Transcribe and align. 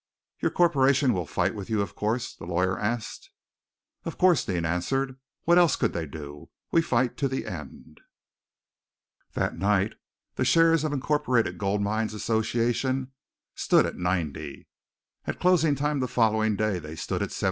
"Your 0.39 0.49
corporation 0.49 1.13
fight 1.27 1.53
with 1.53 1.69
you, 1.69 1.81
of 1.83 1.93
course?" 1.95 2.33
the 2.33 2.47
lawyer 2.47 2.75
asked. 2.79 3.29
"Of 4.03 4.17
course," 4.17 4.43
Deane 4.43 4.65
answered. 4.65 5.19
"What 5.43 5.59
else 5.59 5.75
could 5.75 5.93
they 5.93 6.07
do? 6.07 6.49
We 6.71 6.81
fight 6.81 7.17
to 7.17 7.27
the 7.27 7.45
end!" 7.45 8.01
That 9.33 9.55
night, 9.59 9.93
shares 10.41 10.83
in 10.83 10.89
the 10.89 10.95
Incorporated 10.95 11.59
Gold 11.59 11.81
Mines 11.83 12.15
Association 12.15 13.11
stood 13.53 13.85
at 13.85 13.95
90. 13.95 14.67
At 15.27 15.39
closing 15.39 15.75
time 15.75 15.99
the 15.99 16.07
following 16.07 16.55
day 16.55 16.79
they 16.79 16.95
stood 16.95 17.21
at 17.21 17.31
74. 17.31 17.37